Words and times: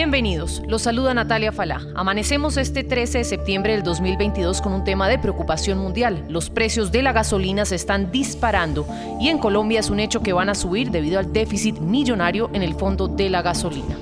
Bienvenidos, 0.00 0.62
los 0.66 0.80
saluda 0.80 1.12
Natalia 1.12 1.52
Falá. 1.52 1.82
Amanecemos 1.94 2.56
este 2.56 2.84
13 2.84 3.18
de 3.18 3.24
septiembre 3.24 3.74
del 3.74 3.82
2022 3.82 4.62
con 4.62 4.72
un 4.72 4.82
tema 4.82 5.08
de 5.08 5.18
preocupación 5.18 5.76
mundial. 5.76 6.24
Los 6.30 6.48
precios 6.48 6.90
de 6.90 7.02
la 7.02 7.12
gasolina 7.12 7.66
se 7.66 7.74
están 7.74 8.10
disparando 8.10 8.86
y 9.20 9.28
en 9.28 9.36
Colombia 9.36 9.78
es 9.78 9.90
un 9.90 10.00
hecho 10.00 10.22
que 10.22 10.32
van 10.32 10.48
a 10.48 10.54
subir 10.54 10.90
debido 10.90 11.18
al 11.18 11.34
déficit 11.34 11.80
millonario 11.80 12.48
en 12.54 12.62
el 12.62 12.74
fondo 12.76 13.08
de 13.08 13.28
la 13.28 13.42
gasolina. 13.42 13.94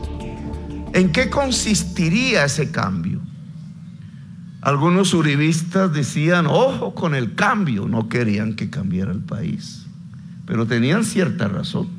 ¿En 0.93 1.11
qué 1.11 1.29
consistiría 1.31 2.45
ese 2.45 2.71
cambio? 2.71 3.21
Algunos 4.61 5.13
uribistas 5.15 5.93
decían, 5.93 6.47
ojo 6.47 6.95
con 6.95 7.17
el 7.17 7.35
cambio, 7.35 7.89
no 7.89 8.09
querían 8.09 8.55
que 8.55 8.71
cambiara 8.71 9.11
el 9.11 9.23
país, 9.23 9.89
pero 10.47 10.65
tenían 10.65 11.03
cierta 11.03 11.49
razón. 11.49 11.98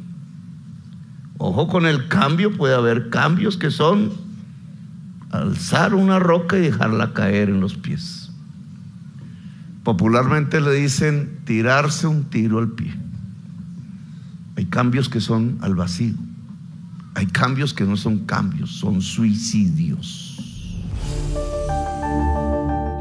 Ojo 1.39 1.69
con 1.69 1.85
el 1.85 2.09
cambio, 2.09 2.55
puede 2.55 2.75
haber 2.75 3.09
cambios 3.09 3.55
que 3.55 3.71
son 3.71 4.11
alzar 5.31 5.95
una 5.95 6.19
roca 6.19 6.57
y 6.57 6.61
dejarla 6.61 7.13
caer 7.13 7.49
en 7.49 7.61
los 7.61 7.75
pies. 7.75 8.29
Popularmente 9.83 10.59
le 10.59 10.73
dicen 10.73 11.39
tirarse 11.45 12.07
un 12.07 12.25
tiro 12.25 12.59
al 12.59 12.71
pie. 12.71 12.93
Hay 14.57 14.65
cambios 14.65 15.07
que 15.07 15.21
son 15.21 15.57
al 15.61 15.75
vacío. 15.75 16.13
Hay 17.15 17.25
cambios 17.27 17.73
que 17.73 17.85
no 17.85 17.95
son 17.95 18.25
cambios, 18.25 18.71
son 18.71 19.01
suicidios. 19.01 20.28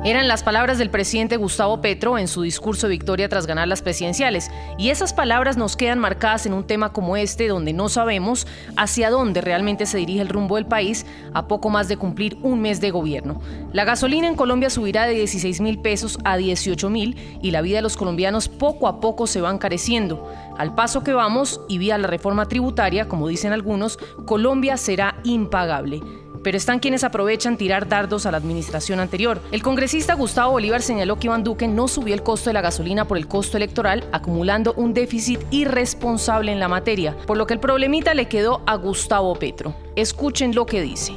Eran 0.09 0.27
las 0.27 0.43
palabras 0.43 0.79
del 0.79 0.89
presidente 0.89 1.37
Gustavo 1.37 1.83
Petro 1.83 2.17
en 2.17 2.29
su 2.29 2.41
discurso 2.41 2.87
de 2.87 2.93
victoria 2.93 3.29
tras 3.29 3.47
ganar 3.47 3.69
las 3.69 3.83
presidenciales. 3.83 4.51
Y 4.79 4.89
esas 4.89 5.13
palabras 5.13 5.59
nos 5.59 5.77
quedan 5.77 5.99
marcadas 5.99 6.47
en 6.47 6.55
un 6.55 6.67
tema 6.67 6.95
como 6.95 7.19
este, 7.19 7.47
donde 7.47 7.75
no 7.75 7.91
sabemos 7.91 8.47
hacia 8.75 9.11
dónde 9.11 9.43
realmente 9.43 9.85
se 9.85 9.99
dirige 9.99 10.23
el 10.23 10.31
rumbo 10.31 10.57
del 10.57 10.65
país 10.65 11.05
a 11.35 11.47
poco 11.47 11.69
más 11.69 11.89
de 11.89 11.99
cumplir 11.99 12.39
un 12.43 12.63
mes 12.63 12.81
de 12.81 12.91
gobierno. 12.91 13.43
La 13.75 13.85
gasolina 13.85 14.29
en 14.29 14.35
Colombia 14.35 14.71
subirá 14.71 15.05
de 15.05 15.13
16 15.13 15.61
mil 15.61 15.79
pesos 15.79 16.19
a 16.25 16.39
18 16.39 16.89
mil 16.89 17.39
y 17.43 17.51
la 17.51 17.61
vida 17.61 17.77
de 17.77 17.83
los 17.83 17.99
colombianos 17.99 18.49
poco 18.49 18.89
a 18.89 19.01
poco 19.01 19.27
se 19.27 19.43
va 19.43 19.51
encareciendo. 19.51 20.27
Al 20.57 20.75
paso 20.75 21.05
que 21.05 21.13
vamos 21.13 21.61
y 21.69 21.77
vía 21.77 21.99
la 21.99 22.09
reforma 22.09 22.49
tributaria, 22.49 23.09
como 23.09 23.29
dicen 23.29 23.53
algunos, 23.53 23.99
Colombia 24.25 24.79
será 24.79 25.21
impagable 25.25 26.01
pero 26.43 26.57
están 26.57 26.79
quienes 26.79 27.05
aprovechan 27.05 27.57
tirar 27.57 27.89
dardos 27.89 28.27
a 28.27 28.31
la 28.31 28.39
administración 28.39 29.01
anterior. 29.01 29.41
El 29.53 29.63
congresista 29.63 30.15
Gustavo 30.15 30.53
Bolívar 30.53 30.83
señaló 30.83 31.19
que 31.19 31.27
Iván 31.27 31.45
Duque 31.45 31.69
no 31.69 31.89
subió 31.89 32.15
el 32.15 32.23
costo 32.23 32.51
de 32.51 32.55
la 32.55 32.61
gasolina 32.61 33.07
por 33.07 33.19
el 33.19 33.29
costo 33.29 33.57
electoral, 33.57 34.09
acumulando 34.13 34.75
un 34.75 34.95
déficit 34.95 35.41
irresponsable 35.51 36.53
en 36.53 36.61
la 36.61 36.69
materia, 36.69 37.17
por 37.27 37.37
lo 37.37 37.47
que 37.47 37.55
el 37.55 37.61
problemita 37.61 38.15
le 38.15 38.29
quedó 38.29 38.63
a 38.67 38.77
Gustavo 38.77 39.35
Petro. 39.37 39.75
Escuchen 39.97 40.55
lo 40.55 40.67
que 40.67 40.83
dice. 40.83 41.15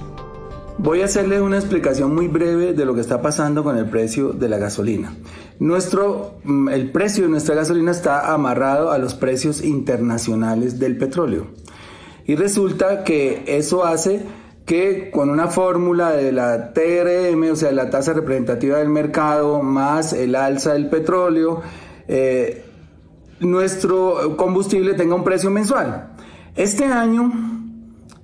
Voy 0.77 1.01
a 1.01 1.05
hacerle 1.05 1.41
una 1.41 1.57
explicación 1.57 2.15
muy 2.15 2.27
breve 2.27 2.73
de 2.73 2.85
lo 2.85 2.95
que 2.95 3.01
está 3.01 3.21
pasando 3.21 3.63
con 3.63 3.77
el 3.77 3.85
precio 3.85 4.33
de 4.33 4.49
la 4.49 4.57
gasolina. 4.57 5.13
Nuestro, 5.59 6.39
mm, 6.43 6.69
el 6.69 6.91
precio 6.91 7.23
de 7.23 7.29
nuestra 7.29 7.53
gasolina 7.53 7.91
está 7.91 8.33
amarrado 8.33 8.91
a 8.91 8.97
los 8.97 9.13
precios 9.13 9.63
internacionales 9.63 10.79
del 10.79 10.97
petróleo. 10.97 11.47
Y 12.25 12.35
resulta 12.35 13.03
que 13.03 13.43
eso 13.45 13.85
hace 13.85 14.23
que 14.65 15.09
con 15.11 15.29
una 15.29 15.47
fórmula 15.47 16.11
de 16.11 16.31
la 16.31 16.73
TRM, 16.73 17.51
o 17.51 17.55
sea, 17.55 17.71
la 17.71 17.89
tasa 17.89 18.13
representativa 18.13 18.77
del 18.77 18.89
mercado, 18.89 19.61
más 19.61 20.13
el 20.13 20.35
alza 20.35 20.73
del 20.73 20.87
petróleo, 20.87 21.61
eh, 22.07 22.65
nuestro 23.39 24.37
combustible 24.37 24.93
tenga 24.93 25.15
un 25.15 25.23
precio 25.23 25.49
mensual. 25.49 26.11
Este 26.55 26.85
año, 26.85 27.31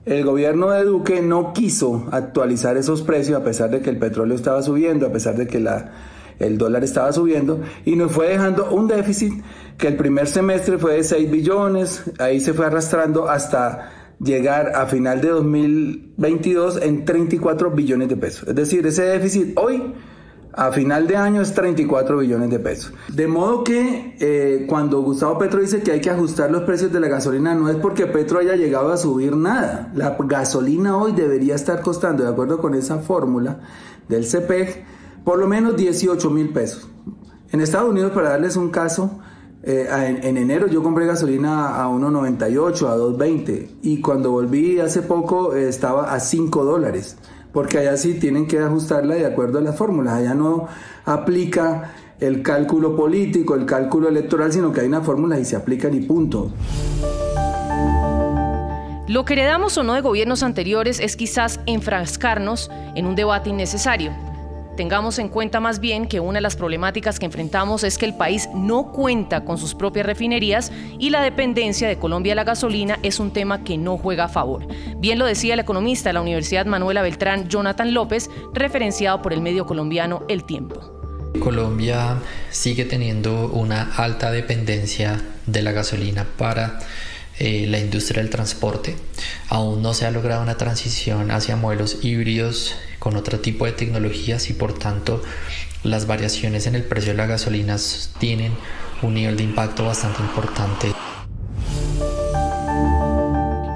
el 0.06 0.24
gobierno 0.24 0.70
de 0.70 0.84
Duque 0.84 1.22
no 1.22 1.54
quiso 1.54 2.08
actualizar 2.12 2.78
esos 2.78 3.02
precios 3.02 3.40
a 3.40 3.44
pesar 3.44 3.70
de 3.70 3.82
que 3.82 3.90
el 3.90 3.98
petróleo 3.98 4.36
estaba 4.36 4.62
subiendo, 4.62 5.08
a 5.08 5.12
pesar 5.12 5.36
de 5.36 5.48
que 5.48 5.60
la, 5.60 5.92
el 6.40 6.58
dólar 6.58 6.84
estaba 6.84 7.12
subiendo, 7.12 7.62
y 7.84 7.96
nos 7.96 8.12
fue 8.12 8.30
dejando 8.30 8.70
un 8.72 8.88
déficit 8.88 9.34
que 9.78 9.88
el 9.88 9.98
primer 9.98 10.28
semestre 10.28 10.78
fue 10.78 10.96
de 10.96 11.04
6 11.04 11.32
billones, 11.32 12.04
ahí 12.20 12.40
se 12.40 12.54
fue 12.54 12.68
arrastrando 12.68 13.28
hasta 13.30 14.07
llegar 14.20 14.74
a 14.76 14.88
final 14.88 15.22
de 15.22 15.30
2022 15.30 16.82
en 16.82 17.06
34 17.06 17.72
billones 17.72 18.10
de 18.10 18.18
pesos. 18.18 18.48
Es 18.48 18.56
decir, 18.56 18.86
ese 18.86 19.04
déficit 19.04 19.58
hoy 19.58 19.94
a 20.58 20.72
final 20.72 21.06
de 21.06 21.16
año 21.16 21.42
es 21.42 21.54
34 21.54 22.18
billones 22.18 22.50
de 22.50 22.58
pesos. 22.58 22.92
De 23.10 23.28
modo 23.28 23.64
que 23.64 24.16
eh, 24.20 24.66
cuando 24.68 25.02
Gustavo 25.02 25.38
Petro 25.38 25.62
dice 25.62 25.82
que 25.82 25.92
hay 25.92 26.02
que 26.02 26.10
ajustar 26.10 26.50
los 26.50 26.64
precios 26.64 26.92
de 26.92 27.00
la 27.00 27.08
gasolina, 27.08 27.54
no 27.54 27.70
es 27.70 27.76
porque 27.76 28.08
Petro 28.08 28.40
haya 28.40 28.56
llegado 28.56 28.92
a 28.92 28.98
subir 28.98 29.36
nada. 29.36 29.92
La 29.94 30.18
gasolina 30.20 30.98
hoy 30.98 31.12
debería 31.12 31.54
estar 31.54 31.82
costando, 31.82 32.24
de 32.24 32.30
acuerdo 32.30 32.58
con 32.58 32.74
esa 32.74 32.98
fórmula 32.98 33.60
del 34.10 34.26
CPEG, 34.26 34.84
por 35.24 35.38
lo 35.38 35.48
menos 35.48 35.78
18 35.78 36.28
mil 36.32 36.50
pesos. 36.50 36.90
En 37.52 37.62
Estados 37.62 37.92
Unidos, 37.92 38.12
para 38.14 38.30
darles 38.30 38.56
un 38.56 38.70
caso, 38.70 39.20
eh, 39.70 40.20
en, 40.24 40.38
enero 40.38 40.68
yo 40.68 40.82
compré 40.82 41.06
gasolina 41.06 41.84
a 41.84 41.90
1.98, 41.90 42.88
a 42.88 42.96
2.20 42.96 43.68
y 43.82 44.00
cuando 44.00 44.32
volví 44.32 44.80
hace 44.80 45.02
poco 45.02 45.54
eh, 45.56 45.68
estaba 45.68 46.14
a 46.14 46.22
5 46.22 46.64
dólares, 46.64 47.18
porque 47.52 47.80
allá 47.80 47.98
sí 47.98 48.14
tienen 48.14 48.48
que 48.48 48.60
ajustarla 48.60 49.16
de 49.16 49.26
acuerdo 49.26 49.60
a 49.60 49.62
las 49.62 49.76
fórmulas, 49.76 50.14
allá 50.14 50.36
no 50.36 50.70
aplica 51.04 51.92
el 52.22 52.44
cálculo 52.44 52.96
político, 52.96 53.56
el 53.56 53.66
cálculo 53.66 54.08
electoral, 54.08 54.54
sino 54.54 54.72
que 54.72 54.80
hay 54.80 54.88
una 54.88 55.02
fórmula 55.02 55.38
y 55.38 55.44
se 55.44 55.58
aplican 55.58 55.94
y 55.94 56.00
punto. 56.00 56.50
Lo 59.10 59.26
que 59.26 59.34
heredamos 59.34 59.78
o 59.78 59.84
no 59.84 59.96
de 59.96 60.02
gobiernos 60.02 60.44
anteriores 60.44 61.02
es 61.02 61.18
quizás 61.18 61.60
enfrascarnos 61.66 62.72
en 62.96 63.06
un 63.06 63.16
debate 63.16 63.50
innecesario 63.50 64.27
Tengamos 64.78 65.18
en 65.18 65.30
cuenta 65.30 65.60
más 65.60 65.80
bien 65.80 66.08
que 66.08 66.20
una 66.20 66.38
de 66.38 66.42
las 66.42 66.56
problemáticas 66.56 67.18
que 67.18 67.26
enfrentamos 67.26 67.84
es 67.84 67.98
que 67.98 68.06
el 68.06 68.14
país 68.14 68.48
no 68.54 68.92
cuenta 68.92 69.44
con 69.44 69.58
sus 69.58 69.74
propias 69.74 70.06
refinerías 70.06 70.72
y 71.00 71.10
la 71.10 71.24
dependencia 71.24 71.88
de 71.88 71.98
Colombia 71.98 72.34
de 72.34 72.36
la 72.36 72.44
gasolina 72.44 73.00
es 73.02 73.20
un 73.20 73.32
tema 73.32 73.64
que 73.64 73.76
no 73.80 73.98
juega 73.98 74.26
a 74.26 74.30
favor. 74.30 74.68
Bien 74.98 75.18
lo 75.18 75.26
decía 75.26 75.56
el 75.56 75.62
economista 75.62 76.10
de 76.10 76.14
la 76.14 76.22
Universidad 76.22 76.68
Manuela 76.68 77.02
Beltrán, 77.02 77.50
Jonathan 77.50 77.92
López, 77.92 78.30
referenciado 78.54 79.24
por 79.24 79.34
el 79.34 79.42
medio 79.42 79.66
colombiano 79.66 80.22
El 80.30 80.44
Tiempo. 80.44 80.94
Colombia 81.40 82.18
sigue 82.52 82.86
teniendo 82.86 83.48
una 83.48 83.96
alta 83.96 84.30
dependencia 84.30 85.20
de 85.48 85.64
la 85.64 85.72
gasolina 85.72 86.28
para 86.38 86.78
eh, 87.40 87.68
la 87.68 87.78
industria 87.78 88.22
del 88.22 88.32
transporte. 88.32 88.96
Aún 89.50 89.82
no 89.84 89.94
se 89.94 90.06
ha 90.06 90.12
logrado 90.12 90.42
una 90.42 90.58
transición 90.58 91.30
hacia 91.30 91.56
modelos 91.56 92.04
híbridos 92.04 92.76
con 92.98 93.16
otro 93.16 93.40
tipo 93.40 93.66
de 93.66 93.74
tecnologías 93.74 94.50
y 94.50 94.54
por 94.54 94.78
tanto 94.78 95.22
las 95.84 96.08
variaciones 96.08 96.66
en 96.66 96.74
el 96.74 96.84
precio 96.84 97.12
de 97.12 97.18
las 97.18 97.30
gasolinas 97.30 98.12
tienen 98.20 98.54
un 99.04 99.14
nivel 99.14 99.38
de 99.38 99.44
impacto 99.44 99.86
bastante 99.86 100.22
importante. 100.22 100.92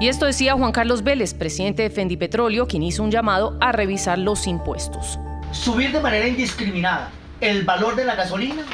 Y 0.00 0.08
esto 0.08 0.26
decía 0.26 0.54
Juan 0.54 0.72
Carlos 0.72 1.04
Vélez, 1.04 1.32
presidente 1.32 1.84
de 1.84 1.90
Fendi 1.90 2.16
Petróleo, 2.16 2.66
quien 2.66 2.82
hizo 2.82 3.04
un 3.04 3.12
llamado 3.12 3.56
a 3.60 3.70
revisar 3.70 4.18
los 4.18 4.48
impuestos. 4.48 5.20
Subir 5.52 5.92
de 5.92 6.00
manera 6.00 6.26
indiscriminada 6.26 7.12
el 7.40 7.62
valor 7.62 7.94
de 7.94 8.04
la 8.04 8.16
gasolina 8.16 8.64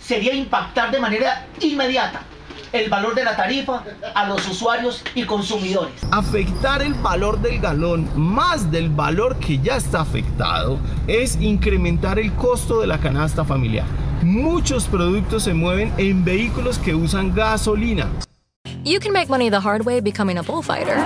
sería 0.00 0.32
impactar 0.32 0.92
de 0.92 1.00
manera 1.00 1.46
inmediata 1.60 2.22
el 2.72 2.88
valor 2.88 3.14
de 3.14 3.24
la 3.24 3.36
tarifa 3.36 3.84
a 4.14 4.28
los 4.28 4.46
usuarios 4.48 5.02
y 5.14 5.24
consumidores. 5.24 5.94
Afectar 6.10 6.82
el 6.82 6.94
valor 6.94 7.40
del 7.40 7.60
galón 7.60 8.08
más 8.14 8.70
del 8.70 8.88
valor 8.88 9.36
que 9.38 9.58
ya 9.58 9.76
está 9.76 10.00
afectado 10.00 10.78
es 11.06 11.36
incrementar 11.40 12.18
el 12.18 12.32
costo 12.34 12.80
de 12.80 12.86
la 12.86 12.98
canasta 12.98 13.44
familiar. 13.44 13.86
Muchos 14.22 14.86
productos 14.86 15.44
se 15.44 15.54
mueven 15.54 15.92
en 15.96 16.24
vehículos 16.24 16.78
que 16.78 16.94
usan 16.94 17.34
gasolina. 17.34 18.08
You 18.84 19.00
can 19.00 19.12
make 19.12 19.28
money 19.28 19.50
the 19.50 19.60
hard 19.60 19.84
way 19.84 20.00
becoming 20.00 20.38
a 20.38 20.42
bullfighter, 20.42 20.96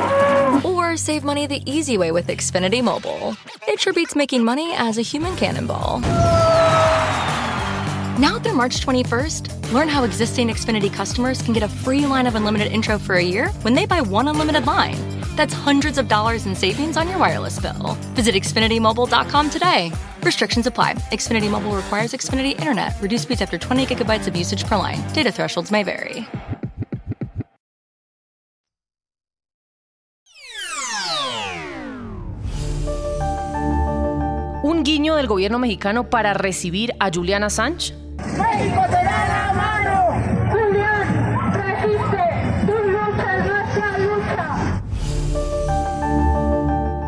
or 0.63 0.97
save 0.97 1.25
money 1.25 1.47
the 1.47 1.63
easy 1.65 1.97
way 1.97 2.13
with 2.13 2.27
Xfinity 2.29 2.83
Mobile. 2.83 3.35
It 3.67 3.81
sure 3.81 3.93
beats 3.93 4.15
making 4.15 4.45
money 4.45 4.73
as 4.77 4.99
a 4.99 5.03
human 5.03 5.35
cannonball. 5.37 6.01
Now 8.23 8.39
through 8.39 8.53
March 8.53 8.87
21st, 8.87 9.73
learn 9.73 9.89
how 9.89 10.05
existing 10.05 10.47
Xfinity 10.47 10.93
customers 10.93 11.43
can 11.43 11.53
get 11.53 11.65
a 11.65 11.69
free 11.69 12.07
line 12.07 12.29
of 12.29 12.37
unlimited 12.37 12.71
intro 12.71 12.97
for 12.97 13.17
a 13.17 13.21
year 13.21 13.49
when 13.63 13.75
they 13.75 13.85
buy 13.85 14.01
one 14.01 14.29
unlimited 14.29 14.65
line. 14.65 14.95
That's 15.35 15.53
hundreds 15.53 15.99
of 15.99 16.07
dollars 16.07 16.47
in 16.47 16.55
savings 16.55 16.97
on 16.97 17.09
your 17.09 17.19
wireless 17.19 17.59
bill. 17.59 17.99
Visit 18.15 18.37
XfinityMobile.com 18.37 19.51
today. 19.51 19.91
Restrictions 20.23 20.69
apply. 20.69 20.95
Xfinity 21.11 21.51
Mobile 21.51 21.75
requires 21.75 22.13
Xfinity 22.13 22.57
Internet. 22.57 22.95
Reduced 23.03 23.25
speeds 23.25 23.43
after 23.43 23.59
20 23.59 23.87
gigabytes 23.87 24.29
of 24.29 24.37
usage 24.37 24.67
per 24.67 24.77
line. 24.77 25.03
Data 25.13 25.33
thresholds 25.33 25.73
may 25.73 25.83
vary. 25.83 26.25
Un 34.63 34.85
guiño 34.85 35.17
del 35.17 35.27
gobierno 35.27 35.59
mexicano 35.59 36.09
para 36.09 36.35
recibir 36.35 36.93
a 37.01 37.11
Juliana 37.11 37.49
Sánchez 37.49 38.02
México 38.31 38.83
te 38.89 39.32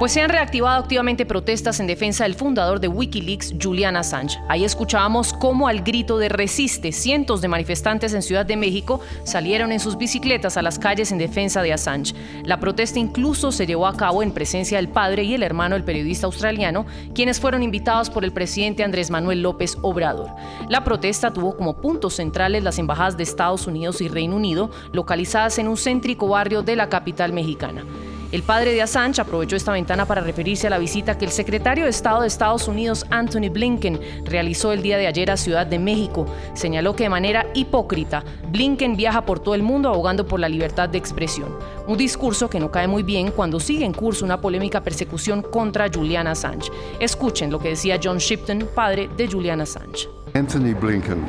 Pues 0.05 0.13
se 0.13 0.21
han 0.21 0.29
reactivado 0.29 0.83
activamente 0.83 1.25
protestas 1.25 1.81
en 1.81 1.87
defensa 1.87 2.25
del 2.25 2.35
fundador 2.35 2.79
de 2.79 2.89
Wikileaks, 2.89 3.55
Julian 3.59 3.97
Assange. 3.97 4.39
Ahí 4.51 4.63
escuchábamos 4.63 5.33
cómo 5.33 5.67
al 5.67 5.81
grito 5.81 6.19
de 6.19 6.29
resiste, 6.29 6.93
cientos 6.93 7.41
de 7.41 7.49
manifestantes 7.49 8.13
en 8.13 8.21
Ciudad 8.21 8.45
de 8.45 8.59
México 8.59 9.01
salieron 9.25 9.73
en 9.73 9.81
sus 9.81 9.97
bicicletas 9.97 10.59
a 10.59 10.63
las 10.63 10.79
calles 10.79 11.11
en 11.11 11.17
defensa 11.17 11.63
de 11.63 11.73
Assange. 11.73 12.15
La 12.45 12.61
protesta 12.61 12.99
incluso 12.99 13.51
se 13.51 13.65
llevó 13.65 13.87
a 13.87 13.97
cabo 13.97 14.23
en 14.23 14.33
presencia 14.33 14.77
del 14.77 14.91
padre 14.91 15.25
y 15.25 15.33
el 15.33 15.43
hermano 15.43 15.75
del 15.75 15.85
periodista 15.85 16.27
australiano, 16.27 16.85
quienes 17.15 17.41
fueron 17.41 17.63
invitados 17.63 18.11
por 18.11 18.27
el 18.27 18.33
presidente 18.35 18.85
Andrés 18.85 19.11
Manuel 19.11 19.41
López 19.41 19.79
Obrador. 19.81 20.33
La 20.69 20.85
protesta 20.85 21.33
tuvo 21.33 21.57
como 21.57 21.81
puntos 21.81 22.13
centrales 22.17 22.63
las 22.63 22.79
embajadas 22.79 23.17
de 23.17 23.23
Estados 23.23 23.67
Unidos 23.67 24.03
y 24.03 24.09
Reino 24.09 24.37
Unido, 24.37 24.71
localizadas 24.93 25.59
en 25.59 25.67
un 25.67 25.79
céntrico 25.79 26.29
barrio 26.29 26.63
de 26.63 26.77
la 26.77 26.91
capital 26.91 27.33
mexicana. 27.33 27.87
El 28.35 28.43
padre 28.43 28.73
de 28.73 28.83
Assange 28.83 29.21
aprovechó 29.21 29.55
esta 29.55 29.71
ventana 29.71 30.07
para 30.07 30.21
referirse 30.21 30.67
a 30.67 30.71
la 30.71 30.79
visita 30.79 31.17
que 31.17 31.25
el 31.25 31.31
secretario 31.31 31.85
de 31.85 31.91
Estado 31.91 32.23
de 32.23 32.27
Estados 32.27 32.67
Unidos, 32.67 33.07
Anthony 33.11 33.49
Blinken, 33.49 34.01
realizó 34.25 34.73
el 34.73 34.83
día 34.83 34.99
de 34.99 35.07
ayer 35.07 35.31
a 35.31 35.37
Ciudad 35.37 35.69
de 35.69 35.79
México. 35.79 36.27
Señaló 36.53 36.97
que 36.97 37.05
de 37.05 37.11
manera 37.11 37.47
hipócrita, 37.55 38.25
Blinken 38.51 38.97
viaja 38.97 39.25
por 39.25 39.39
todo 39.39 39.55
el 39.55 39.63
mundo 39.63 39.89
abogando 39.89 40.27
por 40.27 40.41
la 40.41 40.49
libertad 40.49 40.89
de 40.89 40.99
expresión. 40.99 41.57
Un 41.87 41.97
discurso 41.97 42.51
que 42.51 42.59
no 42.59 42.73
cae 42.73 42.89
muy 42.89 43.05
bien 43.05 43.31
cuando 43.31 43.61
sigue 43.61 43.85
en 43.85 43.93
curso 43.93 44.25
una 44.25 44.41
polémica 44.41 44.83
persecución 44.83 45.41
contra 45.41 45.89
Julian 45.89 46.27
Assange. 46.27 46.73
Escuchen 46.99 47.53
lo 47.53 47.61
que 47.61 47.69
decía 47.69 48.01
John 48.03 48.19
Shipton, 48.19 48.69
padre 48.75 49.09
de 49.17 49.29
Julian 49.29 49.61
Assange. 49.61 50.09
Anthony 50.37 50.75
Blinken, 50.75 51.25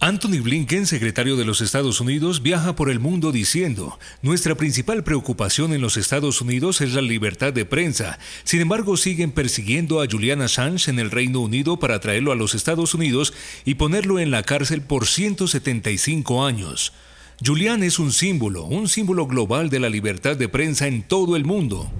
Anthony 0.00 0.42
Blinken, 0.42 0.86
secretario 0.86 1.36
de 1.36 1.46
los 1.46 1.62
Estados 1.62 1.98
Unidos, 2.02 2.42
viaja 2.42 2.76
por 2.76 2.90
el 2.90 3.00
mundo 3.00 3.32
diciendo, 3.32 3.98
nuestra 4.20 4.54
principal 4.54 5.02
preocupación 5.02 5.72
en 5.72 5.80
los 5.80 5.96
Estados 5.96 6.42
Unidos 6.42 6.82
es 6.82 6.92
la 6.92 7.00
libertad 7.00 7.54
de 7.54 7.64
prensa. 7.64 8.18
Sin 8.44 8.60
embargo, 8.60 8.98
siguen 8.98 9.32
persiguiendo 9.32 10.02
a 10.02 10.06
Julian 10.06 10.42
Assange 10.42 10.90
en 10.90 10.98
el 10.98 11.10
Reino 11.10 11.40
Unido 11.40 11.78
para 11.78 12.00
traerlo 12.00 12.32
a 12.32 12.36
los 12.36 12.54
Estados 12.54 12.92
Unidos 12.92 13.32
y 13.64 13.76
ponerlo 13.76 14.18
en 14.18 14.30
la 14.30 14.42
cárcel 14.42 14.82
por 14.82 15.06
175 15.06 16.44
años. 16.44 16.92
Julian 17.42 17.82
es 17.82 17.98
un 17.98 18.12
símbolo, 18.12 18.64
un 18.64 18.88
símbolo 18.88 19.26
global 19.26 19.70
de 19.70 19.80
la 19.80 19.88
libertad 19.88 20.36
de 20.36 20.50
prensa 20.50 20.86
en 20.86 21.02
todo 21.02 21.34
el 21.34 21.46
mundo. 21.46 21.90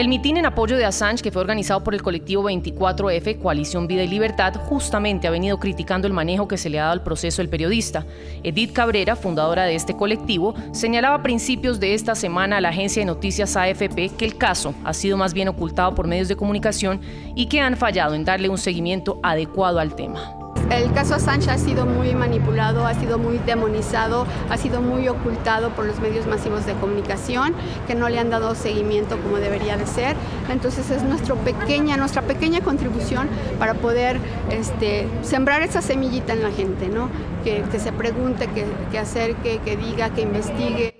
El 0.00 0.08
mitin 0.08 0.38
en 0.38 0.46
apoyo 0.46 0.78
de 0.78 0.86
Assange, 0.86 1.22
que 1.22 1.30
fue 1.30 1.42
organizado 1.42 1.84
por 1.84 1.92
el 1.94 2.00
colectivo 2.00 2.44
24F, 2.44 3.38
Coalición 3.38 3.86
Vida 3.86 4.02
y 4.02 4.08
Libertad, 4.08 4.54
justamente 4.54 5.28
ha 5.28 5.30
venido 5.30 5.60
criticando 5.60 6.06
el 6.06 6.14
manejo 6.14 6.48
que 6.48 6.56
se 6.56 6.70
le 6.70 6.78
ha 6.78 6.84
dado 6.84 6.94
al 6.94 7.02
proceso 7.02 7.42
del 7.42 7.50
periodista. 7.50 8.06
Edith 8.42 8.72
Cabrera, 8.72 9.14
fundadora 9.14 9.64
de 9.64 9.74
este 9.74 9.94
colectivo, 9.94 10.54
señalaba 10.72 11.16
a 11.16 11.22
principios 11.22 11.80
de 11.80 11.92
esta 11.92 12.14
semana 12.14 12.56
a 12.56 12.60
la 12.62 12.70
agencia 12.70 13.02
de 13.02 13.06
noticias 13.12 13.58
AFP 13.58 14.16
que 14.16 14.24
el 14.24 14.38
caso 14.38 14.74
ha 14.84 14.94
sido 14.94 15.18
más 15.18 15.34
bien 15.34 15.48
ocultado 15.48 15.94
por 15.94 16.06
medios 16.06 16.28
de 16.28 16.36
comunicación 16.36 17.02
y 17.34 17.50
que 17.50 17.60
han 17.60 17.76
fallado 17.76 18.14
en 18.14 18.24
darle 18.24 18.48
un 18.48 18.56
seguimiento 18.56 19.20
adecuado 19.22 19.80
al 19.80 19.94
tema. 19.96 20.39
El 20.70 20.92
caso 20.92 21.16
Assange 21.16 21.50
ha 21.50 21.58
sido 21.58 21.84
muy 21.84 22.14
manipulado, 22.14 22.86
ha 22.86 22.94
sido 22.94 23.18
muy 23.18 23.38
demonizado, 23.38 24.24
ha 24.48 24.56
sido 24.56 24.80
muy 24.80 25.08
ocultado 25.08 25.70
por 25.70 25.84
los 25.84 25.98
medios 25.98 26.28
masivos 26.28 26.64
de 26.64 26.74
comunicación 26.74 27.54
que 27.88 27.96
no 27.96 28.08
le 28.08 28.20
han 28.20 28.30
dado 28.30 28.54
seguimiento 28.54 29.18
como 29.18 29.38
debería 29.38 29.76
de 29.76 29.86
ser. 29.86 30.14
Entonces 30.48 30.88
es 30.90 31.02
nuestra 31.02 31.34
pequeña, 31.34 31.96
nuestra 31.96 32.22
pequeña 32.22 32.60
contribución 32.60 33.28
para 33.58 33.74
poder 33.74 34.20
este, 34.50 35.08
sembrar 35.22 35.62
esa 35.62 35.82
semillita 35.82 36.34
en 36.34 36.42
la 36.44 36.50
gente, 36.52 36.88
¿no? 36.88 37.08
que, 37.42 37.64
se 37.78 37.92
pregunte, 37.92 38.46
que, 38.48 38.64
que 38.90 38.98
acerque, 38.98 39.60
que 39.64 39.76
diga, 39.76 40.10
que 40.10 40.22
investigue. 40.22 40.99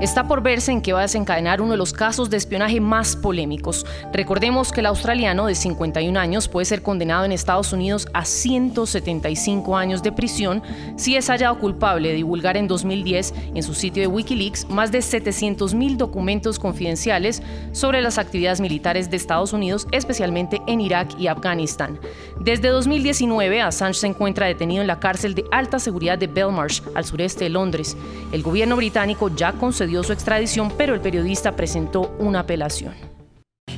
Está 0.00 0.28
por 0.28 0.44
verse 0.44 0.70
en 0.70 0.80
qué 0.80 0.92
va 0.92 1.00
a 1.00 1.02
desencadenar 1.02 1.60
uno 1.60 1.72
de 1.72 1.76
los 1.76 1.92
casos 1.92 2.30
de 2.30 2.36
espionaje 2.36 2.80
más 2.80 3.16
polémicos. 3.16 3.84
Recordemos 4.12 4.70
que 4.70 4.78
el 4.78 4.86
australiano 4.86 5.46
de 5.46 5.56
51 5.56 6.20
años 6.20 6.46
puede 6.46 6.66
ser 6.66 6.82
condenado 6.82 7.24
en 7.24 7.32
Estados 7.32 7.72
Unidos 7.72 8.06
a 8.14 8.24
175 8.24 9.76
años 9.76 10.04
de 10.04 10.12
prisión 10.12 10.62
si 10.96 11.16
es 11.16 11.28
hallado 11.28 11.58
culpable 11.58 12.10
de 12.10 12.14
divulgar 12.14 12.56
en 12.56 12.68
2010 12.68 13.34
en 13.56 13.62
su 13.64 13.74
sitio 13.74 14.00
de 14.00 14.06
Wikileaks 14.06 14.68
más 14.70 14.92
de 14.92 15.00
700.000 15.00 15.96
documentos 15.96 16.60
confidenciales 16.60 17.42
sobre 17.72 18.00
las 18.00 18.18
actividades 18.18 18.60
militares 18.60 19.10
de 19.10 19.16
Estados 19.16 19.52
Unidos, 19.52 19.88
especialmente 19.90 20.62
en 20.68 20.80
Irak 20.80 21.18
y 21.18 21.26
Afganistán. 21.26 21.98
Desde 22.38 22.68
2019, 22.68 23.62
Assange 23.62 23.98
se 23.98 24.06
encuentra 24.06 24.46
detenido 24.46 24.80
en 24.80 24.86
la 24.86 25.00
cárcel 25.00 25.34
de 25.34 25.44
alta 25.50 25.80
seguridad 25.80 26.18
de 26.18 26.28
Belmarsh, 26.28 26.82
al 26.94 27.04
sureste 27.04 27.44
de 27.44 27.50
Londres. 27.50 27.96
El 28.30 28.44
gobierno 28.44 28.76
británico 28.76 29.28
ya 29.34 29.52
concedió 29.54 29.88
su 30.02 30.12
extradición, 30.12 30.72
pero 30.76 30.94
el 30.94 31.00
periodista 31.00 31.56
presentó 31.56 32.14
una 32.18 32.40
apelación. 32.40 32.94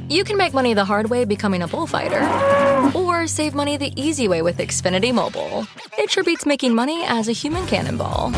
You 0.09 0.25
can 0.25 0.37
make 0.37 0.53
money 0.53 0.75
the 0.75 0.85
hard 0.85 1.09
way 1.09 1.25
becoming 1.25 1.63
a 1.63 1.69
bullfighter, 1.69 2.23
or 2.95 3.29
save 3.29 3.55
money 3.55 3.77
the 3.77 3.93
easy 3.95 4.27
way 4.27 4.43
with 4.43 4.59
Xfinity 4.59 5.13
Mobile. 5.13 5.67
It 5.99 6.11
sure 6.11 6.25
beats 6.25 6.47
making 6.47 6.75
money 6.75 7.05
as 7.05 7.29
a 7.29 7.33
human 7.33 7.65
cannonball. 7.67 8.31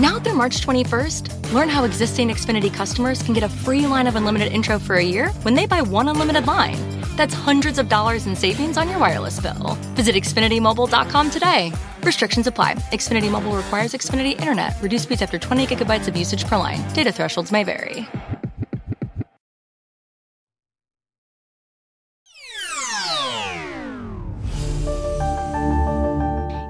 Now 0.00 0.18
through 0.18 0.36
March 0.36 0.62
21st, 0.62 1.52
learn 1.52 1.68
how 1.68 1.84
existing 1.84 2.30
Xfinity 2.30 2.72
customers 2.72 3.22
can 3.22 3.34
get 3.34 3.42
a 3.42 3.50
free 3.50 3.86
line 3.86 4.06
of 4.06 4.16
unlimited 4.16 4.50
intro 4.50 4.78
for 4.78 4.96
a 4.96 5.04
year 5.04 5.28
when 5.42 5.54
they 5.54 5.66
buy 5.66 5.82
one 5.82 6.08
unlimited 6.08 6.46
line. 6.46 6.78
That's 7.16 7.34
hundreds 7.34 7.78
of 7.78 7.90
dollars 7.90 8.26
in 8.26 8.34
savings 8.34 8.78
on 8.78 8.88
your 8.88 8.98
wireless 8.98 9.38
bill. 9.40 9.76
Visit 9.94 10.14
XfinityMobile.com 10.14 11.30
today. 11.30 11.72
Restrictions 12.04 12.46
apply. 12.46 12.74
Xfinity 12.92 13.30
Mobile 13.30 13.56
requires 13.56 13.92
Xfinity 13.94 14.38
Internet. 14.38 14.74
Reduced 14.80 15.04
speeds 15.04 15.22
after 15.22 15.38
20 15.38 15.66
gigabytes 15.66 16.06
of 16.06 16.16
usage 16.16 16.46
per 16.46 16.56
line. 16.56 16.80
Data 16.94 17.10
thresholds 17.10 17.50
may 17.50 17.64
vary. 17.64 18.06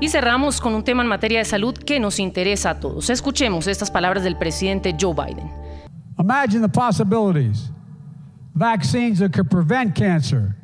Y 0.03 0.09
cerramos 0.09 0.63
con 0.63 0.75
un 0.75 0.83
tema 0.83 1.03
en 1.03 1.09
materia 1.09 1.41
de 1.41 1.45
salud 1.45 1.75
que 1.75 2.01
nos 2.01 2.19
interesa 2.19 2.71
a 2.71 2.81
todos. 2.81 3.11
Escuchemos 3.11 3.67
estas 3.67 3.91
palabras 3.91 4.25
del 4.25 4.37
presidente 4.37 4.97
Joe 4.99 5.13
Biden. 5.13 5.51
Imagine 6.19 6.63
the 6.63 6.69
possibilities. 6.69 7.71
Vaccines 8.55 9.19
that 9.19 9.33
could 9.33 9.51
prevent 9.51 9.95
cancer 9.95 10.57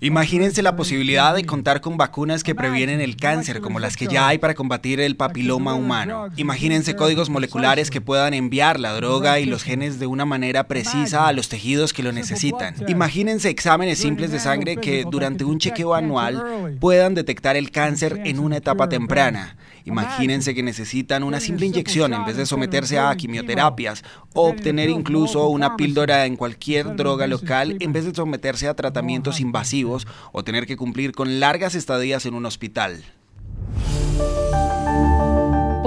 Imagínense 0.00 0.62
la 0.62 0.76
posibilidad 0.76 1.34
de 1.34 1.44
contar 1.44 1.80
con 1.80 1.96
vacunas 1.96 2.44
que 2.44 2.54
previenen 2.54 3.00
el 3.00 3.16
cáncer, 3.16 3.60
como 3.60 3.80
las 3.80 3.96
que 3.96 4.06
ya 4.06 4.28
hay 4.28 4.38
para 4.38 4.54
combatir 4.54 5.00
el 5.00 5.16
papiloma 5.16 5.74
humano. 5.74 6.28
Imagínense 6.36 6.94
códigos 6.94 7.30
moleculares 7.30 7.90
que 7.90 8.00
puedan 8.00 8.32
enviar 8.32 8.78
la 8.78 8.92
droga 8.92 9.40
y 9.40 9.44
los 9.44 9.64
genes 9.64 9.98
de 9.98 10.06
una 10.06 10.24
manera 10.24 10.68
precisa 10.68 11.26
a 11.26 11.32
los 11.32 11.48
tejidos 11.48 11.92
que 11.92 12.04
lo 12.04 12.12
necesitan. 12.12 12.76
Imagínense 12.86 13.48
exámenes 13.48 13.98
simples 13.98 14.30
de 14.30 14.38
sangre 14.38 14.76
que 14.76 15.04
durante 15.10 15.42
un 15.42 15.58
chequeo 15.58 15.94
anual 15.94 16.76
puedan 16.78 17.16
detectar 17.16 17.56
el 17.56 17.72
cáncer 17.72 18.20
en 18.24 18.38
una 18.38 18.58
etapa 18.58 18.88
temprana. 18.88 19.56
Imagínense 19.84 20.54
que 20.54 20.62
necesitan 20.62 21.24
una 21.24 21.40
simple 21.40 21.66
inyección 21.66 22.12
en 22.12 22.24
vez 22.24 22.36
de 22.36 22.46
someterse 22.46 22.98
a 22.98 23.14
quimioterapias 23.16 24.04
o 24.34 24.50
obtener 24.50 24.90
incluso 24.90 25.48
una 25.48 25.76
píldora 25.76 26.26
en 26.26 26.36
cualquier 26.36 26.94
droga 26.94 27.26
local 27.26 27.76
en 27.80 27.92
vez 27.92 28.04
de 28.04 28.14
someterse 28.14 28.68
a 28.68 28.74
tratamientos 28.74 29.40
invasivos 29.40 29.87
o 30.32 30.44
tener 30.44 30.66
que 30.66 30.76
cumplir 30.76 31.12
con 31.12 31.40
largas 31.40 31.74
estadías 31.74 32.26
en 32.26 32.34
un 32.34 32.46
hospital. 32.46 33.04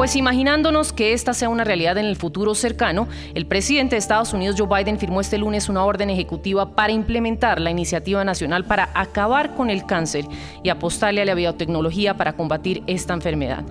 Pues 0.01 0.15
imaginándonos 0.15 0.93
que 0.93 1.13
esta 1.13 1.33
sea 1.35 1.47
una 1.49 1.63
realidad 1.63 1.95
en 1.99 2.05
el 2.05 2.15
futuro 2.15 2.55
cercano, 2.55 3.07
el 3.35 3.45
presidente 3.45 3.93
de 3.93 3.99
Estados 3.99 4.33
Unidos 4.33 4.55
Joe 4.57 4.67
Biden 4.67 4.97
firmó 4.97 5.21
este 5.21 5.37
lunes 5.37 5.69
una 5.69 5.83
orden 5.83 6.09
ejecutiva 6.09 6.75
para 6.75 6.91
implementar 6.91 7.61
la 7.61 7.69
iniciativa 7.69 8.23
nacional 8.23 8.65
para 8.65 8.89
acabar 8.95 9.53
con 9.53 9.69
el 9.69 9.85
cáncer 9.85 10.25
y 10.63 10.69
apostarle 10.69 11.21
a 11.21 11.25
la 11.25 11.35
biotecnología 11.35 12.17
para 12.17 12.33
combatir 12.33 12.81
esta 12.87 13.13
enfermedad. 13.13 13.63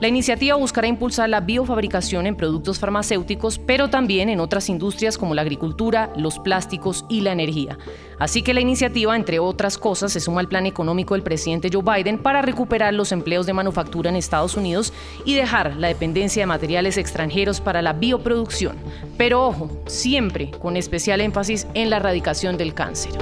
La 0.00 0.06
iniciativa 0.06 0.54
buscará 0.54 0.86
impulsar 0.86 1.28
la 1.28 1.40
biofabricación 1.40 2.28
en 2.28 2.36
productos 2.36 2.78
farmacéuticos, 2.78 3.58
pero 3.58 3.90
también 3.90 4.28
en 4.28 4.38
otras 4.38 4.68
industrias 4.68 5.18
como 5.18 5.34
la 5.34 5.42
agricultura, 5.42 6.12
los 6.16 6.38
plásticos 6.38 7.04
y 7.08 7.22
la 7.22 7.32
energía. 7.32 7.76
Así 8.20 8.42
que 8.42 8.54
la 8.54 8.60
iniciativa, 8.60 9.16
entre 9.16 9.40
otras 9.40 9.76
cosas, 9.76 10.12
se 10.12 10.20
suma 10.20 10.40
al 10.40 10.46
plan 10.46 10.66
económico 10.66 11.14
del 11.14 11.24
presidente 11.24 11.68
Joe 11.72 11.82
Biden 11.82 12.18
para 12.18 12.42
recuperar 12.42 12.94
los 12.94 13.10
empleos 13.10 13.46
de 13.46 13.54
manufactura 13.54 14.08
en 14.08 14.14
Estados 14.14 14.56
Unidos 14.56 14.92
y 15.24 15.34
dejar 15.34 15.74
la 15.74 15.88
dependencia 15.88 16.42
de 16.42 16.46
materiales 16.46 16.96
extranjeros 16.96 17.60
para 17.60 17.82
la 17.82 17.92
bioproducción. 17.92 18.76
Pero 19.16 19.46
ojo, 19.46 19.68
siempre 19.86 20.52
con 20.52 20.76
especial 20.76 21.20
énfasis 21.20 21.66
en 21.74 21.90
la 21.90 21.96
erradicación 21.96 22.56
del 22.56 22.72
cáncer. 22.72 23.14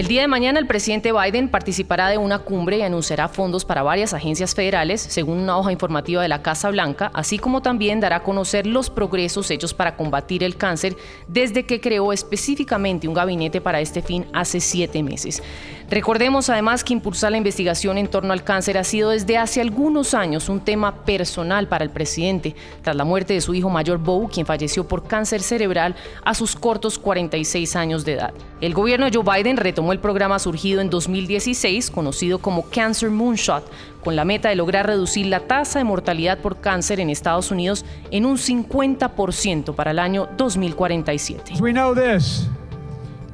El 0.00 0.08
día 0.08 0.22
de 0.22 0.28
mañana 0.28 0.58
el 0.58 0.66
presidente 0.66 1.12
Biden 1.12 1.50
participará 1.50 2.08
de 2.08 2.16
una 2.16 2.38
cumbre 2.38 2.78
y 2.78 2.80
anunciará 2.80 3.28
fondos 3.28 3.66
para 3.66 3.82
varias 3.82 4.14
agencias 4.14 4.54
federales, 4.54 5.02
según 5.02 5.38
una 5.38 5.58
hoja 5.58 5.72
informativa 5.72 6.22
de 6.22 6.28
la 6.28 6.40
Casa 6.40 6.70
Blanca, 6.70 7.10
así 7.12 7.38
como 7.38 7.60
también 7.60 8.00
dará 8.00 8.16
a 8.16 8.22
conocer 8.22 8.66
los 8.66 8.88
progresos 8.88 9.50
hechos 9.50 9.74
para 9.74 9.96
combatir 9.96 10.42
el 10.42 10.56
cáncer 10.56 10.96
desde 11.28 11.66
que 11.66 11.82
creó 11.82 12.14
específicamente 12.14 13.08
un 13.08 13.12
gabinete 13.12 13.60
para 13.60 13.82
este 13.82 14.00
fin 14.00 14.24
hace 14.32 14.60
siete 14.60 15.02
meses. 15.02 15.42
Recordemos 15.90 16.48
además 16.48 16.84
que 16.84 16.92
impulsar 16.92 17.32
la 17.32 17.38
investigación 17.38 17.98
en 17.98 18.06
torno 18.06 18.32
al 18.32 18.44
cáncer 18.44 18.78
ha 18.78 18.84
sido 18.84 19.10
desde 19.10 19.36
hace 19.36 19.60
algunos 19.60 20.14
años 20.14 20.48
un 20.48 20.60
tema 20.60 21.04
personal 21.04 21.66
para 21.66 21.82
el 21.82 21.90
presidente, 21.90 22.54
tras 22.80 22.94
la 22.94 23.04
muerte 23.04 23.34
de 23.34 23.40
su 23.40 23.54
hijo 23.54 23.70
mayor 23.70 23.98
Bo, 23.98 24.28
quien 24.28 24.46
falleció 24.46 24.86
por 24.86 25.08
cáncer 25.08 25.42
cerebral 25.42 25.96
a 26.24 26.34
sus 26.34 26.54
cortos 26.54 26.96
46 26.96 27.74
años 27.74 28.04
de 28.04 28.12
edad. 28.12 28.32
El 28.60 28.72
gobierno 28.72 29.10
de 29.10 29.18
Joe 29.18 29.24
Biden 29.36 29.56
retomó 29.56 29.90
el 29.90 29.98
programa 29.98 30.38
surgido 30.38 30.80
en 30.80 30.90
2016, 30.90 31.90
conocido 31.90 32.38
como 32.38 32.70
Cancer 32.70 33.10
Moonshot, 33.10 33.68
con 34.04 34.14
la 34.14 34.24
meta 34.24 34.48
de 34.48 34.54
lograr 34.54 34.86
reducir 34.86 35.26
la 35.26 35.40
tasa 35.40 35.80
de 35.80 35.84
mortalidad 35.84 36.38
por 36.38 36.60
cáncer 36.60 37.00
en 37.00 37.10
Estados 37.10 37.50
Unidos 37.50 37.84
en 38.12 38.26
un 38.26 38.36
50% 38.36 39.74
para 39.74 39.90
el 39.90 39.98
año 39.98 40.28
2047. 40.36 41.54
We 41.60 41.72
know 41.72 41.96
this. 41.96 42.48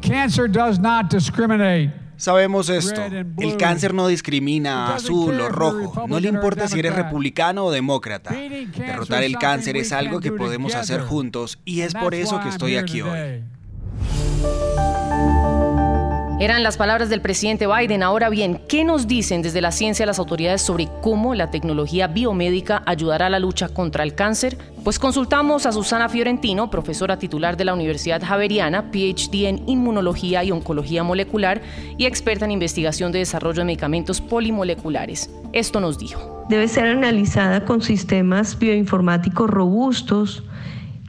Cancer 0.00 0.50
does 0.50 0.78
not. 0.78 1.12
Sabemos 2.16 2.68
esto, 2.68 3.02
el 3.38 3.56
cáncer 3.56 3.94
no 3.94 4.08
discrimina 4.08 4.94
azul 4.94 5.40
o 5.40 5.48
rojo, 5.48 6.06
no 6.08 6.20
le 6.20 6.28
importa 6.28 6.68
si 6.68 6.78
eres 6.78 6.94
republicano 6.94 7.66
o 7.66 7.70
demócrata. 7.70 8.30
Derrotar 8.76 9.22
el 9.22 9.36
cáncer 9.38 9.76
es 9.76 9.92
algo 9.92 10.20
que 10.20 10.32
podemos 10.32 10.74
hacer 10.74 11.02
juntos 11.02 11.58
y 11.64 11.80
es 11.80 11.94
por 11.94 12.14
eso 12.14 12.40
que 12.40 12.48
estoy 12.48 12.76
aquí 12.76 13.02
hoy. 13.02 13.42
Eran 16.38 16.62
las 16.62 16.76
palabras 16.76 17.08
del 17.08 17.22
presidente 17.22 17.66
Biden. 17.66 18.02
Ahora 18.02 18.28
bien, 18.28 18.60
¿qué 18.68 18.84
nos 18.84 19.06
dicen 19.06 19.40
desde 19.40 19.62
la 19.62 19.72
ciencia 19.72 20.04
las 20.04 20.18
autoridades 20.18 20.60
sobre 20.60 20.86
cómo 21.00 21.34
la 21.34 21.50
tecnología 21.50 22.08
biomédica 22.08 22.82
ayudará 22.84 23.26
a 23.26 23.30
la 23.30 23.38
lucha 23.38 23.70
contra 23.70 24.04
el 24.04 24.14
cáncer? 24.14 24.58
Pues 24.84 24.98
consultamos 24.98 25.64
a 25.64 25.72
Susana 25.72 26.10
Fiorentino, 26.10 26.70
profesora 26.70 27.18
titular 27.18 27.56
de 27.56 27.64
la 27.64 27.72
Universidad 27.72 28.22
Javeriana, 28.22 28.90
PhD 28.92 29.46
en 29.46 29.66
inmunología 29.66 30.44
y 30.44 30.50
oncología 30.50 31.02
molecular 31.02 31.62
y 31.96 32.04
experta 32.04 32.44
en 32.44 32.50
investigación 32.50 33.12
de 33.12 33.20
desarrollo 33.20 33.60
de 33.60 33.64
medicamentos 33.64 34.20
polimoleculares. 34.20 35.30
Esto 35.54 35.80
nos 35.80 35.98
dijo. 35.98 36.44
Debe 36.50 36.68
ser 36.68 36.84
analizada 36.84 37.64
con 37.64 37.80
sistemas 37.80 38.58
bioinformáticos 38.58 39.48
robustos 39.48 40.42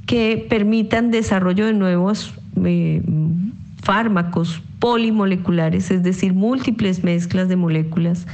que 0.06 0.48
permitan 0.50 1.12
desarrollo 1.12 1.66
de 1.66 1.74
nuevos 1.74 2.34
eh, 2.64 3.02
fármacos 3.88 4.62
polimoleculares, 4.80 5.92
es 5.92 6.04
decir, 6.04 6.34
múltiples 6.34 7.06
mezclas 7.06 7.48
de 7.48 7.56
moléculas 7.56 8.28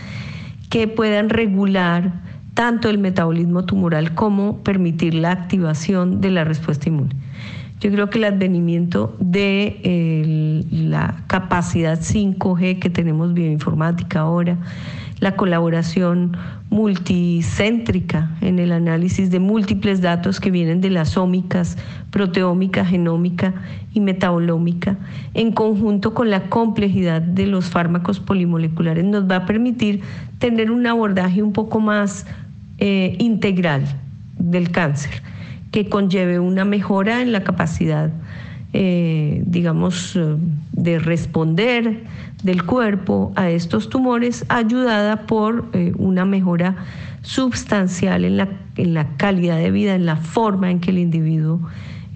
que 0.72 0.88
puedan 0.88 1.30
regular 1.30 2.12
tanto 2.56 2.90
el 2.90 2.98
metabolismo 2.98 3.64
tumoral 3.64 4.16
como 4.16 4.64
permitir 4.64 5.14
la 5.14 5.30
activación 5.30 6.22
de 6.22 6.32
la 6.32 6.44
respuesta 6.44 6.90
inmune. 6.90 7.16
Yo 7.82 7.92
creo 7.92 8.10
que 8.10 8.18
el 8.18 8.24
advenimiento 8.24 9.16
de 9.20 10.66
la 10.72 11.22
capacidad 11.28 12.00
5G 12.00 12.80
que 12.80 12.90
tenemos 12.90 13.36
bioinformática 13.36 14.22
ahora, 14.22 14.58
la 15.24 15.38
colaboración 15.38 16.36
multicéntrica 16.70 18.30
en 18.42 18.60
el 18.60 18.74
análisis 18.74 19.32
de 19.32 19.40
múltiples 19.40 20.02
datos 20.02 20.42
que 20.42 20.52
vienen 20.52 20.82
de 20.82 20.90
las 20.90 21.16
ómicas, 21.16 21.78
proteómica, 22.12 22.84
genómica 22.84 23.54
y 23.94 24.02
metabolómica, 24.02 24.98
en 25.34 25.54
conjunto 25.54 26.14
con 26.14 26.30
la 26.30 26.50
complejidad 26.50 27.22
de 27.22 27.48
los 27.48 27.70
fármacos 27.70 28.20
polimoleculares, 28.20 29.06
nos 29.06 29.24
va 29.32 29.38
a 29.38 29.46
permitir 29.46 30.02
tener 30.40 30.72
un 30.72 30.86
abordaje 30.88 31.42
un 31.42 31.54
poco 31.54 31.80
más 31.80 32.26
eh, 32.80 33.16
integral 33.18 33.86
del 34.38 34.72
cáncer, 34.72 35.22
que 35.72 35.88
conlleve 35.88 36.38
una 36.40 36.66
mejora 36.66 37.22
en 37.22 37.32
la 37.32 37.46
capacidad 37.46 38.12
eh, 38.76 39.44
digamos, 39.46 40.16
eh, 40.16 40.36
de 40.72 40.98
responder 40.98 42.06
del 42.44 42.66
cuerpo 42.66 43.32
a 43.36 43.50
estos 43.50 43.90
tumores, 43.90 44.46
ayudada 44.50 45.26
por 45.26 45.70
eh, 45.74 45.94
una 45.98 46.26
mejora 46.26 46.76
sustancial 47.22 48.26
en 48.26 48.38
la, 48.38 48.50
en 48.76 48.94
la, 48.94 49.16
calidad 49.18 49.58
de 49.58 49.72
vida, 49.72 49.96
en 49.96 50.06
la 50.06 50.18
forma 50.18 50.70
en 50.70 50.80
que 50.80 50.92
el 50.92 51.00
individuo 51.00 51.62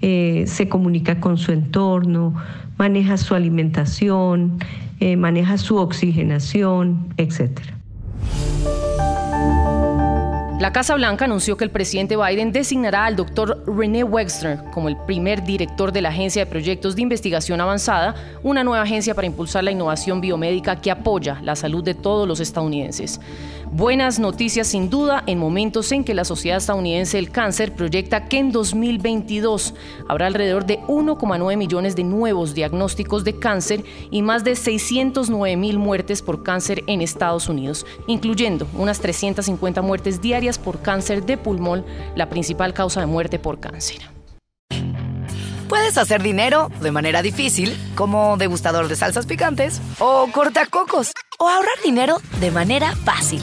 se 0.00 0.68
comunica 0.68 1.18
con 1.18 1.38
su 1.38 1.50
entorno, 1.50 2.32
maneja 2.76 3.16
su 3.16 3.34
alimentación, 3.34 4.58
maneja 5.16 5.58
su 5.58 5.76
oxigenación, 5.76 7.12
etcétera. 7.16 7.77
La 10.58 10.72
Casa 10.72 10.96
Blanca 10.96 11.24
anunció 11.24 11.56
que 11.56 11.62
el 11.62 11.70
presidente 11.70 12.16
Biden 12.16 12.50
designará 12.50 13.04
al 13.04 13.14
doctor 13.14 13.62
René 13.64 14.02
Wexner 14.02 14.58
como 14.72 14.88
el 14.88 14.96
primer 14.96 15.44
director 15.44 15.92
de 15.92 16.02
la 16.02 16.08
Agencia 16.08 16.44
de 16.44 16.50
Proyectos 16.50 16.96
de 16.96 17.02
Investigación 17.02 17.60
Avanzada, 17.60 18.16
una 18.42 18.64
nueva 18.64 18.82
agencia 18.82 19.14
para 19.14 19.28
impulsar 19.28 19.62
la 19.62 19.70
innovación 19.70 20.20
biomédica 20.20 20.74
que 20.74 20.90
apoya 20.90 21.38
la 21.44 21.54
salud 21.54 21.84
de 21.84 21.94
todos 21.94 22.26
los 22.26 22.40
estadounidenses. 22.40 23.20
Buenas 23.72 24.18
noticias 24.18 24.66
sin 24.66 24.88
duda 24.88 25.22
en 25.26 25.38
momentos 25.38 25.92
en 25.92 26.02
que 26.02 26.14
la 26.14 26.24
Sociedad 26.24 26.56
Estadounidense 26.56 27.18
del 27.18 27.30
Cáncer 27.30 27.74
proyecta 27.74 28.24
que 28.24 28.38
en 28.38 28.50
2022 28.50 29.74
habrá 30.08 30.26
alrededor 30.26 30.64
de 30.64 30.80
1,9 30.80 31.56
millones 31.56 31.94
de 31.94 32.02
nuevos 32.02 32.54
diagnósticos 32.54 33.24
de 33.24 33.38
cáncer 33.38 33.84
y 34.10 34.22
más 34.22 34.42
de 34.42 34.56
609 34.56 35.56
mil 35.56 35.78
muertes 35.78 36.22
por 36.22 36.42
cáncer 36.42 36.82
en 36.86 37.02
Estados 37.02 37.48
Unidos, 37.48 37.84
incluyendo 38.06 38.66
unas 38.72 39.00
350 39.00 39.82
muertes 39.82 40.22
diarias 40.22 40.58
por 40.58 40.80
cáncer 40.80 41.26
de 41.26 41.36
pulmón, 41.36 41.84
la 42.16 42.30
principal 42.30 42.72
causa 42.72 43.00
de 43.00 43.06
muerte 43.06 43.38
por 43.38 43.60
cáncer. 43.60 43.98
Puedes 45.68 45.98
hacer 45.98 46.22
dinero 46.22 46.70
de 46.80 46.90
manera 46.90 47.20
difícil, 47.20 47.76
como 47.94 48.38
degustador 48.38 48.88
de 48.88 48.96
salsas 48.96 49.26
picantes, 49.26 49.82
o 49.98 50.26
cortacocos, 50.32 51.12
o 51.38 51.48
ahorrar 51.48 51.76
dinero 51.84 52.16
de 52.40 52.50
manera 52.50 52.96
fácil 53.04 53.42